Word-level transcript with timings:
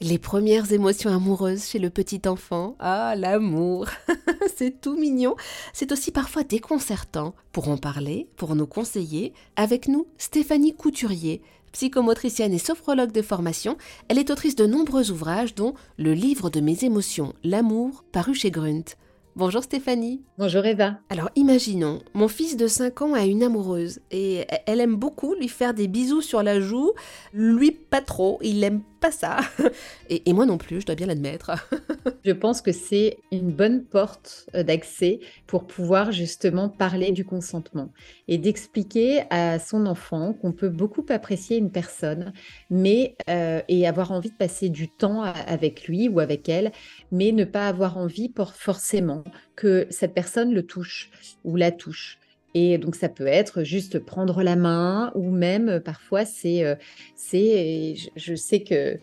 Les 0.00 0.18
premières 0.18 0.72
émotions 0.72 1.10
amoureuses 1.10 1.66
chez 1.66 1.80
le 1.80 1.90
petit 1.90 2.20
enfant. 2.28 2.76
Ah, 2.78 3.16
l'amour. 3.16 3.88
c'est 4.56 4.80
tout 4.80 4.96
mignon. 4.96 5.34
C'est 5.72 5.90
aussi 5.90 6.12
parfois 6.12 6.44
déconcertant. 6.44 7.34
Pour 7.50 7.68
en 7.68 7.78
parler, 7.78 8.28
pour 8.36 8.54
nous 8.54 8.68
conseiller, 8.68 9.32
avec 9.56 9.88
nous, 9.88 10.06
Stéphanie 10.16 10.76
Couturier, 10.76 11.42
psychomotricienne 11.72 12.52
et 12.52 12.58
sophrologue 12.58 13.10
de 13.10 13.22
formation. 13.22 13.76
Elle 14.06 14.18
est 14.18 14.30
autrice 14.30 14.54
de 14.54 14.66
nombreux 14.66 15.10
ouvrages, 15.10 15.56
dont 15.56 15.74
Le 15.96 16.14
livre 16.14 16.48
de 16.48 16.60
mes 16.60 16.84
émotions, 16.84 17.32
L'amour, 17.42 18.04
paru 18.12 18.36
chez 18.36 18.52
Grunt. 18.52 18.94
Bonjour 19.38 19.62
Stéphanie. 19.62 20.20
Bonjour 20.36 20.64
Eva. 20.64 20.98
Alors 21.10 21.30
imaginons, 21.36 22.02
mon 22.12 22.26
fils 22.26 22.56
de 22.56 22.66
5 22.66 23.02
ans 23.02 23.14
a 23.14 23.24
une 23.24 23.44
amoureuse 23.44 24.00
et 24.10 24.44
elle 24.66 24.80
aime 24.80 24.96
beaucoup 24.96 25.34
lui 25.34 25.46
faire 25.46 25.74
des 25.74 25.86
bisous 25.86 26.22
sur 26.22 26.42
la 26.42 26.60
joue, 26.60 26.92
lui 27.32 27.70
pas 27.70 28.00
trop, 28.00 28.40
il 28.42 28.64
aime 28.64 28.82
pas 29.00 29.10
ça. 29.10 29.38
Et, 30.08 30.32
moi 30.32 30.46
non 30.46 30.58
plus, 30.58 30.80
je 30.80 30.86
dois 30.86 30.94
bien 30.94 31.06
l'admettre. 31.06 31.50
je 32.24 32.32
pense 32.32 32.62
que 32.62 32.72
c'est 32.72 33.18
une 33.32 33.50
bonne 33.50 33.84
porte 33.84 34.46
euh, 34.54 34.62
d'accès 34.62 35.20
pour 35.46 35.66
pouvoir 35.66 36.12
justement 36.12 36.68
parler 36.68 37.12
du 37.12 37.24
consentement 37.24 37.92
et 38.28 38.38
d'expliquer 38.38 39.22
à 39.30 39.58
son 39.58 39.86
enfant 39.86 40.32
qu'on 40.32 40.52
peut 40.52 40.68
beaucoup 40.68 41.04
apprécier 41.08 41.56
une 41.56 41.70
personne, 41.70 42.32
mais 42.70 43.16
euh, 43.28 43.60
et 43.68 43.86
avoir 43.86 44.12
envie 44.12 44.30
de 44.30 44.36
passer 44.36 44.68
du 44.68 44.88
temps 44.88 45.22
avec 45.22 45.86
lui 45.86 46.08
ou 46.08 46.20
avec 46.20 46.48
elle, 46.48 46.72
mais 47.10 47.32
ne 47.32 47.44
pas 47.44 47.68
avoir 47.68 47.98
envie 47.98 48.28
pour 48.28 48.54
forcément 48.54 49.24
que 49.56 49.86
cette 49.90 50.14
personne 50.14 50.52
le 50.52 50.64
touche 50.64 51.10
ou 51.44 51.56
la 51.56 51.70
touche. 51.70 52.18
Et 52.54 52.78
donc, 52.78 52.96
ça 52.96 53.08
peut 53.08 53.26
être 53.26 53.62
juste 53.62 53.98
prendre 53.98 54.42
la 54.42 54.56
main 54.56 55.12
ou 55.14 55.30
même 55.30 55.68
euh, 55.68 55.80
parfois, 55.80 56.24
c'est. 56.24 56.64
Euh, 56.64 56.74
c'est 57.14 57.94
je, 58.16 58.34
sais 58.34 58.60
que 58.60 58.98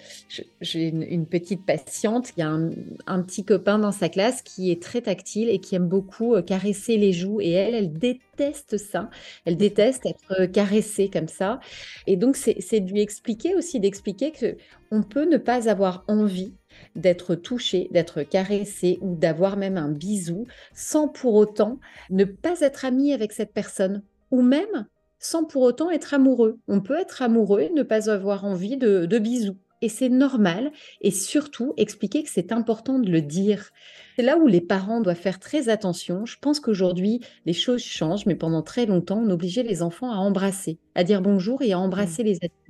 j'ai 0.62 0.88
une, 0.88 1.28
petite 1.28 1.64
patiente, 1.64 2.32
il 2.36 2.40
y 2.40 2.44
a 2.44 2.50
un, 2.50 3.22
petit 3.22 3.46
copain 3.46 3.78
dans 3.78 3.92
sa 3.92 4.10
classe 4.10 4.42
qui 4.42 4.72
est 4.72 4.82
très 4.82 5.02
tactile 5.02 5.50
et 5.50 5.60
qui 5.60 5.76
aime 5.76 5.88
beaucoup 5.88 6.34
euh, 6.34 6.42
caresser 6.42 6.98
les 6.98 7.14
joues. 7.14 7.40
Et 7.40 7.52
elle, 7.52 7.76
elle 7.76 7.94
déteste 7.94 8.78
ça. 8.78 9.10
Elle 9.46 9.58
déteste 9.58 10.06
être 10.06 10.46
caressée 10.48 11.10
comme 11.10 11.28
ça. 11.28 11.60
Et 12.08 12.16
donc, 12.18 12.36
c'est 12.38 12.80
de 12.80 12.92
lui 12.92 13.02
expliquer 13.02 13.56
aussi, 13.56 13.80
d'expliquer 13.80 14.32
que 14.32 14.58
on 14.92 15.04
peut 15.04 15.30
ne 15.30 15.38
pas 15.38 15.70
avoir 15.70 16.04
envie 16.08 16.54
d'être 16.96 17.36
touché, 17.36 17.88
d'être 17.92 18.24
caressé 18.24 18.98
ou 19.02 19.16
d'avoir 19.16 19.58
même 19.58 19.78
un 19.78 19.90
bisou 19.90 20.46
sans 20.74 21.08
pour 21.08 21.36
autant 21.36 21.80
ne 22.10 22.24
pas 22.24 22.62
être 22.62 22.86
ami 22.86 23.14
avec 23.14 23.32
cette 23.32 23.54
personne 23.54 24.04
ou 24.32 24.42
même 24.42 24.86
sans 25.20 25.44
pour 25.44 25.64
autant 25.64 25.90
être 25.90 26.14
amoureux. 26.14 26.60
On 26.68 26.82
peut 26.82 27.00
être 27.00 27.22
amoureux 27.22 27.62
et 27.62 27.70
ne 27.72 27.84
pas 27.84 28.10
avoir 28.10 28.46
envie 28.46 28.78
de, 28.78 29.18
bisous. 29.18 29.58
Et 29.82 29.90
c'est 29.90 30.10
normal 30.10 30.72
et 31.02 31.12
surtout 31.12 31.74
expliquer 31.78 32.24
que 32.24 32.30
c'est 32.30 32.52
important 32.52 32.98
de 33.00 33.12
le 33.12 33.22
dire. 33.22 33.72
C'est 34.16 34.24
là 34.24 34.38
où 34.38 34.48
les 34.48 34.62
parents 34.62 35.02
doivent 35.02 35.18
faire 35.18 35.40
très 35.40 35.70
attention. 35.70 36.26
Je 36.26 36.38
pense 36.40 36.60
qu'aujourd'hui, 36.60 37.20
les 37.46 37.54
choses 37.54 37.82
changent, 37.82 38.26
mais 38.26 38.36
pendant 38.36 38.62
très 38.62 38.86
longtemps, 38.86 39.22
on 39.24 39.30
obligeait 39.30 39.64
les 39.64 39.82
enfants 39.82 40.12
à 40.12 40.16
embrasser, 40.16 40.80
à 40.96 41.04
dire 41.04 41.22
bonjour 41.22 41.62
et 41.62 41.74
à 41.74 41.80
embrasser 41.80 42.24
mmh. 42.24 42.28
les 42.28 42.36
adultes. 42.38 42.65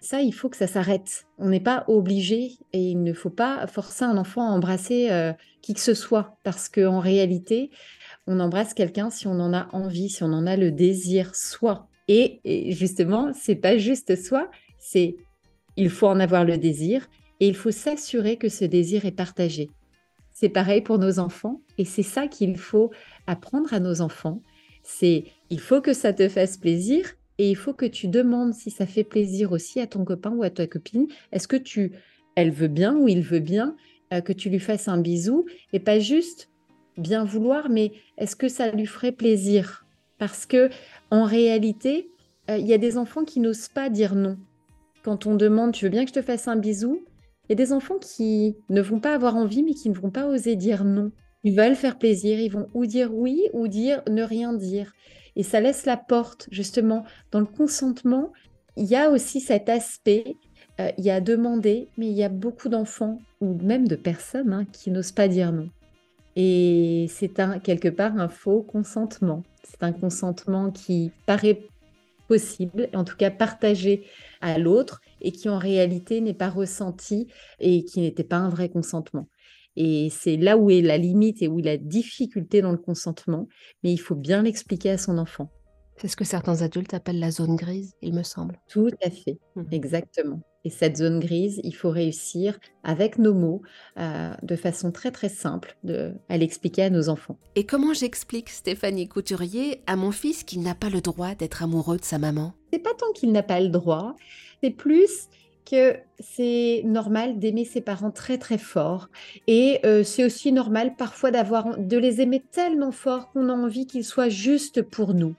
Ça, 0.00 0.22
il 0.22 0.32
faut 0.32 0.48
que 0.48 0.56
ça 0.56 0.66
s'arrête. 0.66 1.26
On 1.38 1.48
n'est 1.48 1.60
pas 1.60 1.84
obligé 1.88 2.52
et 2.72 2.80
il 2.80 3.02
ne 3.02 3.12
faut 3.12 3.30
pas 3.30 3.66
forcer 3.66 4.04
un 4.04 4.16
enfant 4.16 4.48
à 4.48 4.52
embrasser 4.52 5.10
euh, 5.10 5.32
qui 5.60 5.74
que 5.74 5.80
ce 5.80 5.94
soit 5.94 6.38
parce 6.44 6.68
qu'en 6.68 7.00
réalité, 7.00 7.70
on 8.26 8.38
embrasse 8.38 8.74
quelqu'un 8.74 9.10
si 9.10 9.26
on 9.26 9.40
en 9.40 9.52
a 9.52 9.68
envie, 9.72 10.08
si 10.08 10.22
on 10.22 10.32
en 10.32 10.46
a 10.46 10.56
le 10.56 10.70
désir, 10.70 11.34
soit. 11.34 11.88
Et, 12.06 12.40
et 12.44 12.72
justement, 12.72 13.32
c'est 13.34 13.56
pas 13.56 13.76
juste 13.76 14.14
soi, 14.16 14.50
c'est 14.78 15.16
il 15.76 15.90
faut 15.90 16.06
en 16.06 16.20
avoir 16.20 16.44
le 16.44 16.58
désir 16.58 17.08
et 17.40 17.48
il 17.48 17.56
faut 17.56 17.70
s'assurer 17.70 18.36
que 18.36 18.48
ce 18.48 18.64
désir 18.64 19.04
est 19.04 19.12
partagé. 19.12 19.70
C'est 20.32 20.48
pareil 20.48 20.82
pour 20.82 20.98
nos 20.98 21.18
enfants 21.18 21.60
et 21.78 21.84
c'est 21.84 22.04
ça 22.04 22.28
qu'il 22.28 22.56
faut 22.56 22.90
apprendre 23.26 23.74
à 23.74 23.80
nos 23.80 24.00
enfants. 24.00 24.42
C'est 24.84 25.24
il 25.50 25.60
faut 25.60 25.80
que 25.80 25.92
ça 25.92 26.12
te 26.12 26.28
fasse 26.28 26.56
plaisir 26.56 27.14
et 27.38 27.50
il 27.50 27.56
faut 27.56 27.72
que 27.72 27.86
tu 27.86 28.08
demandes 28.08 28.52
si 28.52 28.70
ça 28.70 28.86
fait 28.86 29.04
plaisir 29.04 29.52
aussi 29.52 29.80
à 29.80 29.86
ton 29.86 30.04
copain 30.04 30.32
ou 30.32 30.42
à 30.42 30.50
ta 30.50 30.66
copine. 30.66 31.06
Est-ce 31.32 31.48
que 31.48 31.56
tu, 31.56 31.92
elle 32.34 32.50
veut 32.50 32.68
bien 32.68 32.96
ou 32.96 33.08
il 33.08 33.22
veut 33.22 33.38
bien 33.38 33.76
euh, 34.12 34.20
que 34.20 34.32
tu 34.32 34.50
lui 34.50 34.58
fasses 34.58 34.88
un 34.88 34.98
bisou 34.98 35.46
et 35.72 35.80
pas 35.80 35.98
juste 35.98 36.50
bien 36.96 37.24
vouloir, 37.24 37.68
mais 37.70 37.92
est-ce 38.16 38.36
que 38.36 38.48
ça 38.48 38.70
lui 38.72 38.86
ferait 38.86 39.12
plaisir? 39.12 39.86
Parce 40.18 40.46
que 40.46 40.68
en 41.10 41.24
réalité, 41.24 42.10
euh, 42.50 42.58
il 42.58 42.66
y 42.66 42.74
a 42.74 42.78
des 42.78 42.98
enfants 42.98 43.24
qui 43.24 43.38
n'osent 43.38 43.68
pas 43.68 43.88
dire 43.88 44.16
non. 44.16 44.36
Quand 45.04 45.26
on 45.26 45.36
demande, 45.36 45.72
tu 45.72 45.84
veux 45.84 45.90
bien 45.90 46.04
que 46.04 46.10
je 46.10 46.14
te 46.14 46.22
fasse 46.22 46.48
un 46.48 46.56
bisou? 46.56 47.04
Il 47.48 47.52
y 47.52 47.52
a 47.52 47.56
des 47.64 47.72
enfants 47.72 47.98
qui 47.98 48.56
ne 48.68 48.82
vont 48.82 48.98
pas 48.98 49.14
avoir 49.14 49.36
envie, 49.36 49.62
mais 49.62 49.74
qui 49.74 49.88
ne 49.88 49.94
vont 49.94 50.10
pas 50.10 50.26
oser 50.26 50.56
dire 50.56 50.84
non. 50.84 51.12
Ils 51.44 51.56
veulent 51.56 51.76
faire 51.76 51.98
plaisir, 51.98 52.38
ils 52.40 52.50
vont 52.50 52.66
ou 52.74 52.84
dire 52.84 53.14
oui 53.14 53.44
ou 53.52 53.68
dire 53.68 54.02
ne 54.08 54.22
rien 54.22 54.52
dire. 54.52 54.92
Et 55.38 55.42
ça 55.42 55.60
laisse 55.60 55.86
la 55.86 55.96
porte, 55.96 56.48
justement, 56.50 57.04
dans 57.30 57.40
le 57.40 57.46
consentement. 57.46 58.32
Il 58.76 58.84
y 58.84 58.96
a 58.96 59.10
aussi 59.10 59.40
cet 59.40 59.68
aspect, 59.70 60.36
euh, 60.80 60.90
il 60.98 61.04
y 61.04 61.10
a 61.10 61.20
demander, 61.20 61.88
mais 61.96 62.08
il 62.08 62.12
y 62.12 62.24
a 62.24 62.28
beaucoup 62.28 62.68
d'enfants, 62.68 63.20
ou 63.40 63.54
même 63.62 63.88
de 63.88 63.96
personnes, 63.96 64.52
hein, 64.52 64.66
qui 64.72 64.90
n'osent 64.90 65.12
pas 65.12 65.28
dire 65.28 65.52
non. 65.52 65.70
Et 66.34 67.06
c'est 67.08 67.32
quelque 67.62 67.88
part 67.88 68.18
un 68.18 68.28
faux 68.28 68.62
consentement. 68.62 69.42
C'est 69.64 69.82
un 69.82 69.92
consentement 69.92 70.70
qui 70.70 71.12
paraît 71.24 71.62
possible, 72.28 72.88
en 72.94 73.04
tout 73.04 73.16
cas 73.16 73.30
partagé 73.30 74.04
à 74.40 74.58
l'autre, 74.58 75.00
et 75.20 75.32
qui 75.32 75.48
en 75.48 75.58
réalité 75.58 76.20
n'est 76.20 76.34
pas 76.34 76.50
ressenti 76.50 77.26
et 77.58 77.84
qui 77.84 78.00
n'était 78.00 78.24
pas 78.24 78.36
un 78.36 78.48
vrai 78.48 78.68
consentement. 78.68 79.28
Et 79.74 80.10
c'est 80.10 80.36
là 80.36 80.56
où 80.56 80.70
est 80.70 80.82
la 80.82 80.98
limite 80.98 81.42
et 81.42 81.48
où 81.48 81.60
est 81.60 81.62
la 81.62 81.76
difficulté 81.76 82.62
dans 82.62 82.72
le 82.72 82.78
consentement, 82.78 83.48
mais 83.82 83.92
il 83.92 83.98
faut 83.98 84.16
bien 84.16 84.42
l'expliquer 84.42 84.90
à 84.90 84.98
son 84.98 85.18
enfant. 85.18 85.50
C'est 85.96 86.08
ce 86.08 86.16
que 86.16 86.24
certains 86.24 86.62
adultes 86.62 86.94
appellent 86.94 87.18
la 87.18 87.32
zone 87.32 87.56
grise, 87.56 87.94
il 88.02 88.14
me 88.14 88.22
semble. 88.22 88.60
Tout 88.68 88.90
à 89.02 89.10
fait, 89.10 89.38
mmh. 89.56 89.62
exactement. 89.72 90.40
Et 90.68 90.70
cette 90.70 90.98
zone 90.98 91.18
grise, 91.18 91.62
il 91.64 91.74
faut 91.74 91.88
réussir 91.88 92.58
avec 92.84 93.16
nos 93.16 93.32
mots, 93.32 93.62
euh, 93.98 94.34
de 94.42 94.54
façon 94.54 94.92
très 94.92 95.10
très 95.10 95.30
simple, 95.30 95.78
de, 95.82 96.12
à 96.28 96.36
l'expliquer 96.36 96.82
à 96.82 96.90
nos 96.90 97.08
enfants. 97.08 97.38
Et 97.54 97.64
comment 97.64 97.94
j'explique, 97.94 98.50
Stéphanie 98.50 99.08
Couturier, 99.08 99.80
à 99.86 99.96
mon 99.96 100.10
fils 100.10 100.44
qu'il 100.44 100.60
n'a 100.60 100.74
pas 100.74 100.90
le 100.90 101.00
droit 101.00 101.34
d'être 101.34 101.62
amoureux 101.62 101.96
de 101.96 102.04
sa 102.04 102.18
maman? 102.18 102.52
C'est 102.70 102.80
pas 102.80 102.92
tant 102.92 103.10
qu'il 103.14 103.32
n'a 103.32 103.42
pas 103.42 103.60
le 103.60 103.70
droit, 103.70 104.14
c'est 104.62 104.68
plus 104.68 105.30
que 105.68 105.96
c'est 106.18 106.82
normal 106.84 107.38
d'aimer 107.38 107.64
ses 107.64 107.80
parents 107.80 108.10
très 108.10 108.38
très 108.38 108.58
fort. 108.58 109.08
Et 109.46 109.80
euh, 109.84 110.02
c'est 110.02 110.24
aussi 110.24 110.52
normal 110.52 110.94
parfois 110.96 111.30
d'avoir 111.30 111.78
de 111.78 111.96
les 111.96 112.20
aimer 112.20 112.42
tellement 112.50 112.92
fort 112.92 113.30
qu'on 113.30 113.48
a 113.48 113.52
envie 113.52 113.86
qu'ils 113.86 114.04
soient 114.04 114.28
juste 114.28 114.82
pour 114.82 115.14
nous. 115.14 115.34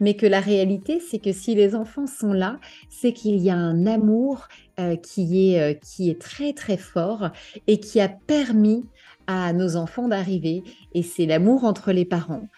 Mais 0.00 0.14
que 0.14 0.26
la 0.26 0.40
réalité 0.40 1.00
c'est 1.00 1.18
que 1.18 1.32
si 1.32 1.54
les 1.54 1.74
enfants 1.74 2.06
sont 2.06 2.32
là 2.32 2.58
c'est 2.88 3.12
qu'il 3.12 3.36
y 3.36 3.50
a 3.50 3.56
un 3.56 3.86
amour 3.86 4.48
euh, 4.80 4.96
qui 4.96 5.50
est 5.50 5.60
euh, 5.60 5.74
qui 5.74 6.10
est 6.10 6.20
très 6.20 6.52
très 6.52 6.76
fort 6.76 7.30
et 7.66 7.78
qui 7.78 8.00
a 8.00 8.08
permis 8.08 8.84
à 9.26 9.52
nos 9.52 9.76
enfants 9.76 10.08
d'arriver. 10.08 10.62
Et 10.94 11.02
c'est 11.02 11.26
l'amour 11.26 11.64
entre 11.64 11.92
les 11.92 12.04
parents. 12.04 12.48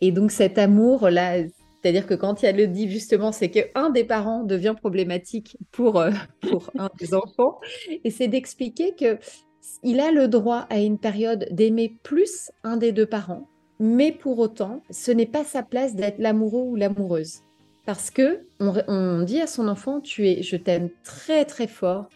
Et 0.00 0.12
donc 0.12 0.30
cet 0.30 0.58
amour 0.58 1.10
là 1.10 1.38
c'est-à-dire 1.86 2.08
que 2.08 2.14
quand 2.14 2.42
il 2.42 2.46
y 2.46 2.48
a 2.48 2.52
le 2.52 2.66
dit 2.66 2.90
justement, 2.90 3.30
c'est 3.30 3.48
qu'un 3.48 3.90
des 3.90 4.02
parents 4.02 4.42
devient 4.42 4.74
problématique 4.76 5.56
pour, 5.70 6.00
euh, 6.00 6.10
pour 6.50 6.68
un 6.76 6.90
des 6.98 7.14
enfants. 7.14 7.60
Et 8.02 8.10
c'est 8.10 8.26
d'expliquer 8.26 8.96
que 8.96 9.20
il 9.84 10.00
a 10.00 10.10
le 10.10 10.26
droit 10.26 10.66
à 10.68 10.80
une 10.80 10.98
période 10.98 11.46
d'aimer 11.52 11.96
plus 12.02 12.50
un 12.64 12.76
des 12.76 12.90
deux 12.90 13.06
parents, 13.06 13.48
mais 13.78 14.10
pour 14.10 14.40
autant, 14.40 14.82
ce 14.90 15.12
n'est 15.12 15.26
pas 15.26 15.44
sa 15.44 15.62
place 15.62 15.94
d'être 15.94 16.18
l'amoureux 16.18 16.62
ou 16.62 16.74
l'amoureuse. 16.74 17.42
Parce 17.84 18.10
que 18.10 18.40
on, 18.58 19.22
dit 19.22 19.40
à 19.40 19.46
son 19.46 19.68
enfant, 19.68 20.00
tu 20.00 20.28
es, 20.28 20.42
je 20.42 20.56
t'aime 20.56 20.90
très 21.04 21.44
très 21.44 21.68
fort, 21.68 22.08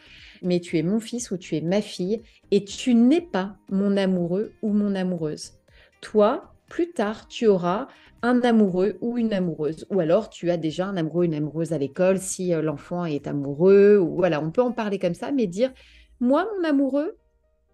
mais 0.43 0.59
tu 0.59 0.79
es 0.79 0.83
mon 0.83 0.99
fils 0.99 1.31
ou 1.31 1.37
tu 1.37 1.55
es 1.55 1.61
ma 1.61 1.81
fille, 1.81 2.23
et 2.51 2.65
tu 2.65 2.97
n'es 2.97 3.21
pas 3.21 3.55
mon 3.71 3.97
amoureux 3.97 4.51
ou 4.63 4.73
mon 4.73 4.97
amoureuse. 4.97 5.53
Toi, 6.01 6.55
plus 6.71 6.93
tard, 6.93 7.29
tu 7.29 7.47
auras 7.47 7.89
un 8.23 8.41
amoureux 8.43 8.97
ou 9.03 9.19
une 9.19 9.35
amoureuse. 9.35 9.87
Ou 9.91 10.01
alors, 10.01 10.31
tu 10.31 10.51
as 10.51 10.57
déjà 10.57 10.87
un 10.87 10.97
amoureux, 10.97 11.25
une 11.25 11.35
amoureuse 11.35 11.73
à 11.73 11.79
l'école 11.79 12.19
si 12.19 12.55
euh, 12.55 12.63
l'enfant 12.63 13.05
est 13.05 13.27
amoureux. 13.27 13.99
Ou 13.99 14.17
voilà, 14.17 14.41
on 14.41 14.51
peut 14.51 14.63
en 14.63 14.73
parler 14.73 14.99
comme 14.99 15.15
ça, 15.15 15.33
mais 15.33 15.47
dire 15.47 15.73
moi, 16.21 16.47
mon 16.57 16.69
amoureux, 16.69 17.17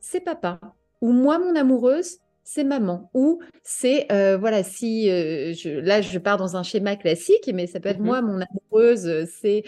c'est 0.00 0.20
papa. 0.20 0.58
Ou 1.02 1.12
moi, 1.12 1.38
mon 1.38 1.54
amoureuse, 1.54 2.18
c'est 2.42 2.64
maman. 2.64 3.10
Ou 3.12 3.40
c'est, 3.62 4.10
euh, 4.10 4.36
voilà, 4.38 4.62
si 4.62 5.10
euh, 5.10 5.52
je, 5.52 5.68
là, 5.68 6.00
je 6.00 6.18
pars 6.18 6.38
dans 6.38 6.56
un 6.56 6.62
schéma 6.62 6.96
classique, 6.96 7.50
mais 7.52 7.66
ça 7.66 7.80
peut 7.80 7.88
être 7.88 8.00
mmh 8.00 8.04
moi, 8.04 8.22
mon 8.22 8.40
amoureuse, 8.40 9.28
c'est 9.28 9.64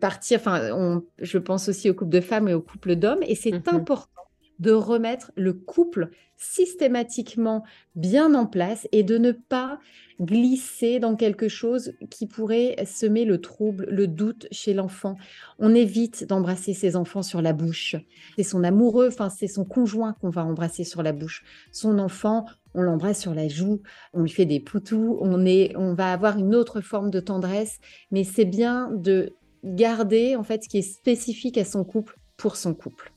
partir. 0.00 0.38
Enfin, 0.38 1.02
je 1.18 1.38
pense 1.38 1.68
aussi 1.68 1.90
aux 1.90 1.94
couples 1.94 2.12
de 2.12 2.20
femmes 2.20 2.48
et 2.48 2.54
aux 2.54 2.62
couples 2.62 2.96
d'hommes. 2.96 3.22
Et 3.26 3.34
c'est 3.34 3.52
mmh 3.52 3.62
important 3.74 4.17
de 4.58 4.72
remettre 4.72 5.32
le 5.36 5.52
couple 5.52 6.10
systématiquement 6.36 7.64
bien 7.96 8.34
en 8.34 8.46
place 8.46 8.86
et 8.92 9.02
de 9.02 9.18
ne 9.18 9.32
pas 9.32 9.78
glisser 10.20 10.98
dans 10.98 11.14
quelque 11.14 11.48
chose 11.48 11.92
qui 12.10 12.26
pourrait 12.26 12.76
semer 12.86 13.24
le 13.24 13.40
trouble, 13.40 13.86
le 13.88 14.06
doute 14.08 14.48
chez 14.50 14.74
l'enfant. 14.74 15.16
On 15.58 15.74
évite 15.74 16.26
d'embrasser 16.26 16.74
ses 16.74 16.96
enfants 16.96 17.22
sur 17.22 17.40
la 17.40 17.52
bouche. 17.52 17.96
C'est 18.36 18.42
son 18.42 18.64
amoureux, 18.64 19.08
enfin 19.08 19.30
c'est 19.30 19.46
son 19.46 19.64
conjoint 19.64 20.14
qu'on 20.14 20.30
va 20.30 20.44
embrasser 20.44 20.84
sur 20.84 21.02
la 21.02 21.12
bouche. 21.12 21.44
Son 21.70 21.98
enfant, 21.98 22.46
on 22.74 22.82
l'embrasse 22.82 23.20
sur 23.20 23.34
la 23.34 23.48
joue, 23.48 23.80
on 24.12 24.22
lui 24.22 24.30
fait 24.30 24.46
des 24.46 24.60
poutous, 24.60 25.18
on 25.20 25.44
est 25.46 25.76
on 25.76 25.94
va 25.94 26.12
avoir 26.12 26.38
une 26.38 26.54
autre 26.54 26.80
forme 26.80 27.10
de 27.10 27.20
tendresse, 27.20 27.78
mais 28.10 28.24
c'est 28.24 28.44
bien 28.44 28.90
de 28.92 29.34
garder 29.64 30.36
en 30.36 30.42
fait 30.42 30.64
ce 30.64 30.68
qui 30.68 30.78
est 30.78 30.82
spécifique 30.82 31.58
à 31.58 31.64
son 31.64 31.84
couple 31.84 32.18
pour 32.36 32.56
son 32.56 32.74
couple. 32.74 33.12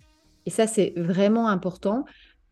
Et 0.45 0.49
ça 0.49 0.67
c'est 0.67 0.93
vraiment 0.95 1.47
important 1.47 2.05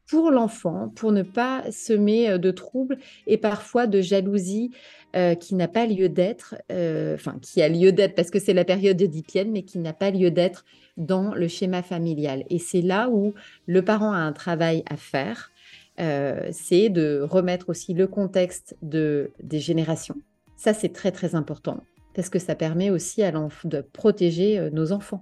pour 0.10 0.32
l'enfant, 0.32 0.92
pour 0.96 1.12
ne 1.12 1.22
pas 1.22 1.64
semer 1.72 2.32
euh, 2.32 2.38
de 2.38 2.52
troubles 2.52 2.98
et 3.28 3.38
parfois 3.38 3.88
de 3.88 4.02
jalousie 4.02 4.72
euh, 5.16 5.36
qui 5.36 5.56
n'a 5.56 5.68
pas 5.68 5.86
lieu 5.86 6.10
d'être, 6.10 6.56
euh, 6.72 7.16
enfin 7.16 7.38
qui 7.42 7.62
a 7.62 7.70
lieu 7.70 7.92
d'être 7.92 8.16
parce 8.16 8.32
que 8.32 8.40
c'est 8.40 8.54
la 8.54 8.66
période 8.66 8.98
d'Oedipienne, 8.98 9.52
mais 9.52 9.64
qui 9.64 9.78
n'a 9.78 9.94
pas 9.94 10.10
lieu 10.10 10.32
d'être 10.32 10.66
dans 10.98 11.34
le 11.34 11.48
schéma 11.48 11.84
familial. 11.84 12.44
Et 12.50 12.60
c'est 12.60 12.82
là 12.82 13.10
où 13.10 13.34
le 13.68 13.84
parent 13.84 14.12
a 14.12 14.18
un 14.18 14.34
travail 14.34 14.84
à 14.90 14.98
faire, 14.98 15.52
c'est 16.52 16.88
de 16.88 17.20
remettre 17.30 17.68
aussi 17.68 17.94
le 17.94 18.08
contexte 18.08 18.78
de, 18.82 19.32
des 19.44 19.60
générations. 19.60 20.16
Ça, 20.56 20.74
c'est 20.74 20.94
très 20.94 21.12
très 21.12 21.36
important 21.36 21.84
parce 22.16 22.30
que 22.30 22.40
ça 22.40 22.56
permet 22.56 22.90
aussi 22.90 23.22
à 23.22 23.32
de 23.32 23.82
protéger 23.82 24.70
nos 24.72 24.94
enfants 24.94 25.22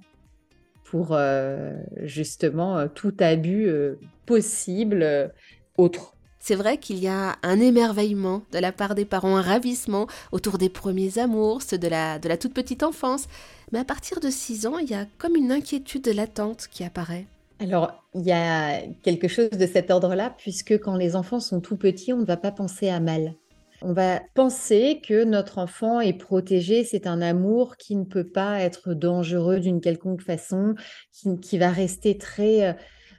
pour 0.89 1.09
euh, 1.11 1.73
justement 2.03 2.77
euh, 2.77 2.87
tout 2.87 3.13
abus 3.19 3.67
euh, 3.67 3.95
possible 4.25 5.31
autre. 5.77 6.13
C'est 6.39 6.55
vrai 6.55 6.77
qu'il 6.77 6.99
y 6.99 7.09
a 7.09 7.35
un 7.43 7.59
émerveillement 7.59 8.43
de 8.53 8.59
la 8.59 8.71
part 8.71 8.95
des 8.95 9.03
parents, 9.03 9.35
un 9.35 9.41
ravissement 9.41 10.07
autour 10.31 10.57
des 10.57 10.69
premiers 10.69 11.19
amours, 11.19 11.61
ceux 11.61 11.77
de 11.77 11.89
la, 11.89 12.19
de 12.19 12.29
la 12.29 12.37
toute 12.37 12.53
petite 12.53 12.83
enfance. 12.83 13.27
Mais 13.73 13.79
à 13.79 13.83
partir 13.83 14.21
de 14.21 14.29
6 14.29 14.65
ans, 14.65 14.77
il 14.77 14.89
y 14.89 14.93
a 14.93 15.05
comme 15.17 15.35
une 15.35 15.51
inquiétude 15.51 16.07
latente 16.07 16.67
qui 16.71 16.85
apparaît. 16.85 17.25
Alors, 17.59 18.01
il 18.15 18.21
y 18.21 18.31
a 18.31 18.81
quelque 19.03 19.27
chose 19.27 19.49
de 19.49 19.65
cet 19.65 19.91
ordre-là, 19.91 20.33
puisque 20.37 20.79
quand 20.79 20.95
les 20.95 21.17
enfants 21.17 21.41
sont 21.41 21.59
tout 21.59 21.75
petits, 21.75 22.13
on 22.13 22.19
ne 22.19 22.25
va 22.25 22.37
pas 22.37 22.51
penser 22.51 22.87
à 22.87 23.01
mal. 23.01 23.33
On 23.83 23.93
va 23.93 24.21
penser 24.33 25.01
que 25.07 25.23
notre 25.23 25.59
enfant 25.59 26.01
est 26.01 26.17
protégé, 26.17 26.83
c'est 26.83 27.05
un 27.05 27.21
amour 27.21 27.77
qui 27.77 27.95
ne 27.95 28.05
peut 28.05 28.27
pas 28.27 28.59
être 28.61 28.95
dangereux 28.95 29.59
d'une 29.59 29.81
quelconque 29.81 30.23
façon, 30.23 30.73
qui, 31.41 31.57
va 31.59 31.69
rester 31.69 32.17
très, 32.17 32.69
euh, 32.69 32.73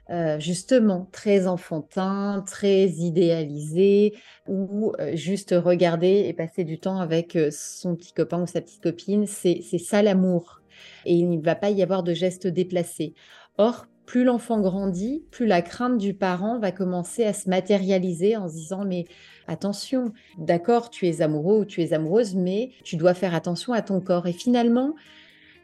euh, 0.09 0.39
justement, 0.39 1.07
très 1.13 1.47
enfantin, 1.47 2.43
très 2.45 2.87
idéalisé, 2.87 4.15
ou 4.47 4.91
euh, 4.99 5.15
juste 5.15 5.55
regarder 5.57 6.25
et 6.27 6.33
passer 6.33 6.65
du 6.65 6.77
temps 6.77 6.99
avec 6.99 7.37
son 7.51 7.95
petit 7.95 8.11
copain 8.11 8.41
ou 8.41 8.47
sa 8.47 8.59
petite 8.59 8.83
copine. 8.83 9.27
C'est 9.27 9.61
ça 9.61 10.01
l'amour. 10.01 10.61
Et 11.05 11.13
il 11.13 11.29
ne 11.29 11.41
va 11.41 11.55
pas 11.55 11.69
y 11.69 11.81
avoir 11.83 12.03
de 12.03 12.13
gestes 12.13 12.47
déplacés. 12.47 13.13
Or, 13.57 13.87
plus 14.09 14.23
l'enfant 14.23 14.59
grandit, 14.59 15.23
plus 15.29 15.45
la 15.45 15.61
crainte 15.61 15.99
du 15.99 16.15
parent 16.15 16.57
va 16.57 16.71
commencer 16.71 17.23
à 17.25 17.31
se 17.31 17.47
matérialiser 17.47 18.35
en 18.37 18.49
se 18.49 18.55
disant 18.55 18.83
mais 18.83 19.05
attention, 19.47 20.13
d'accord, 20.39 20.89
tu 20.89 21.07
es 21.07 21.21
amoureux 21.21 21.59
ou 21.59 21.65
tu 21.65 21.83
es 21.83 21.93
amoureuse, 21.93 22.33
mais 22.33 22.71
tu 22.83 22.95
dois 22.95 23.13
faire 23.13 23.35
attention 23.35 23.71
à 23.71 23.83
ton 23.83 24.01
corps. 24.01 24.25
Et 24.25 24.33
finalement, 24.33 24.95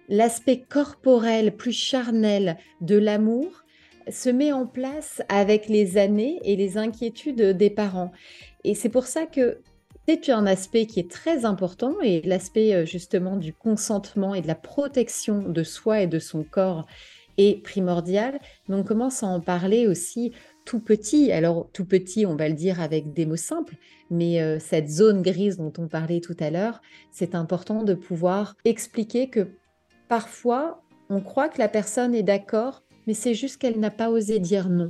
l'aspect 0.09 0.59
corporel 0.59 1.55
plus 1.55 1.71
charnel 1.71 2.57
de 2.81 2.95
l'amour 2.95 3.63
se 4.11 4.29
met 4.29 4.51
en 4.51 4.67
place 4.67 5.23
avec 5.27 5.67
les 5.67 5.97
années 5.97 6.39
et 6.43 6.55
les 6.55 6.77
inquiétudes 6.77 7.57
des 7.57 7.71
parents. 7.71 8.11
Et 8.63 8.75
c'est 8.75 8.89
pour 8.89 9.07
ça 9.07 9.25
que 9.25 9.57
c'est 10.07 10.29
un 10.29 10.45
aspect 10.45 10.85
qui 10.85 10.99
est 10.99 11.09
très 11.09 11.45
important 11.45 11.95
et 12.03 12.21
l'aspect 12.21 12.75
euh, 12.75 12.85
justement 12.85 13.37
du 13.37 13.53
consentement 13.53 14.35
et 14.35 14.41
de 14.41 14.47
la 14.47 14.53
protection 14.53 15.41
de 15.41 15.63
soi 15.63 16.01
et 16.01 16.07
de 16.07 16.19
son 16.19 16.43
corps 16.43 16.85
est 17.37 17.63
primordial. 17.63 18.39
Mais 18.67 18.75
on 18.75 18.83
commence 18.83 19.23
à 19.23 19.27
en 19.27 19.39
parler 19.39 19.87
aussi 19.87 20.31
tout 20.65 20.79
petit. 20.79 21.31
Alors 21.31 21.69
tout 21.71 21.85
petit, 21.85 22.25
on 22.25 22.35
va 22.35 22.49
le 22.49 22.55
dire 22.55 22.81
avec 22.81 23.13
des 23.13 23.25
mots 23.25 23.35
simples, 23.35 23.75
mais 24.09 24.41
euh, 24.41 24.59
cette 24.59 24.89
zone 24.89 25.21
grise 25.21 25.57
dont 25.57 25.73
on 25.77 25.87
parlait 25.87 26.21
tout 26.21 26.35
à 26.39 26.49
l'heure, 26.49 26.81
c'est 27.11 27.35
important 27.35 27.83
de 27.83 27.93
pouvoir 27.93 28.55
expliquer 28.65 29.29
que 29.29 29.47
parfois, 30.09 30.83
on 31.09 31.21
croit 31.21 31.49
que 31.49 31.59
la 31.59 31.67
personne 31.67 32.15
est 32.15 32.23
d'accord, 32.23 32.83
mais 33.07 33.13
c'est 33.13 33.35
juste 33.35 33.57
qu'elle 33.57 33.79
n'a 33.79 33.91
pas 33.91 34.09
osé 34.09 34.39
dire 34.39 34.69
non. 34.69 34.89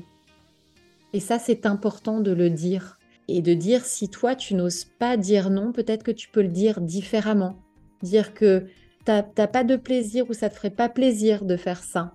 Et 1.13 1.19
ça, 1.19 1.39
c'est 1.39 1.65
important 1.65 2.19
de 2.19 2.31
le 2.31 2.49
dire. 2.49 2.99
Et 3.27 3.41
de 3.41 3.53
dire, 3.53 3.85
si 3.85 4.09
toi, 4.09 4.35
tu 4.35 4.53
n'oses 4.53 4.85
pas 4.85 5.17
dire 5.17 5.49
non, 5.49 5.71
peut-être 5.71 6.03
que 6.03 6.11
tu 6.11 6.29
peux 6.29 6.41
le 6.41 6.49
dire 6.49 6.79
différemment. 6.79 7.57
Dire 8.03 8.33
que 8.33 8.67
tu 9.05 9.11
n'as 9.11 9.47
pas 9.47 9.63
de 9.63 9.77
plaisir 9.77 10.29
ou 10.29 10.33
ça 10.33 10.49
te 10.49 10.55
ferait 10.55 10.69
pas 10.69 10.89
plaisir 10.89 11.43
de 11.43 11.57
faire 11.57 11.83
ça 11.83 12.13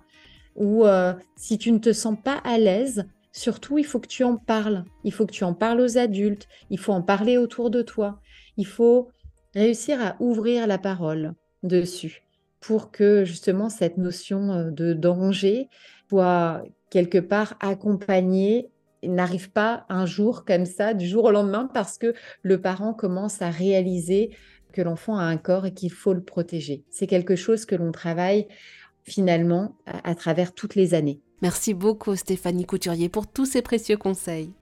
ou 0.55 0.85
euh, 0.85 1.13
si 1.35 1.57
tu 1.57 1.71
ne 1.71 1.79
te 1.79 1.93
sens 1.93 2.17
pas 2.21 2.37
à 2.43 2.57
l'aise, 2.57 3.05
surtout 3.31 3.77
il 3.77 3.85
faut 3.85 3.99
que 3.99 4.07
tu 4.07 4.23
en 4.23 4.37
parles. 4.37 4.83
Il 5.03 5.13
faut 5.13 5.25
que 5.25 5.31
tu 5.31 5.43
en 5.43 5.53
parles 5.53 5.81
aux 5.81 5.97
adultes, 5.97 6.47
il 6.69 6.79
faut 6.79 6.93
en 6.93 7.01
parler 7.01 7.37
autour 7.37 7.69
de 7.69 7.81
toi. 7.81 8.19
Il 8.57 8.67
faut 8.67 9.09
réussir 9.53 10.01
à 10.01 10.15
ouvrir 10.19 10.67
la 10.67 10.77
parole 10.77 11.33
dessus 11.63 12.23
pour 12.59 12.91
que 12.91 13.25
justement 13.25 13.69
cette 13.69 13.97
notion 13.97 14.51
euh, 14.51 14.71
de 14.71 14.93
danger 14.93 15.67
soit 16.09 16.63
quelque 16.89 17.17
part 17.17 17.55
accompagnée 17.61 18.69
n'arrive 19.03 19.51
pas 19.51 19.85
un 19.89 20.05
jour 20.05 20.45
comme 20.45 20.65
ça, 20.65 20.93
du 20.93 21.07
jour 21.07 21.23
au 21.25 21.31
lendemain, 21.31 21.69
parce 21.73 21.97
que 21.97 22.13
le 22.43 22.61
parent 22.61 22.93
commence 22.93 23.41
à 23.41 23.49
réaliser 23.49 24.31
que 24.73 24.81
l'enfant 24.81 25.17
a 25.17 25.23
un 25.23 25.37
corps 25.37 25.65
et 25.65 25.73
qu'il 25.73 25.91
faut 25.91 26.13
le 26.13 26.23
protéger. 26.23 26.83
C'est 26.89 27.07
quelque 27.07 27.35
chose 27.35 27.65
que 27.65 27.75
l'on 27.75 27.91
travaille 27.91 28.47
finalement 29.03 29.75
à, 29.85 30.15
travers 30.15 30.53
toutes 30.53 30.75
les 30.75 30.93
années. 30.93 31.21
Merci 31.41 31.73
beaucoup 31.73 32.15
Stéphanie 32.15 32.65
Couturier 32.65 33.09
pour 33.09 33.27
tous 33.27 33.45
ces 33.45 33.61
précieux 33.61 33.97
conseils. 33.97 34.53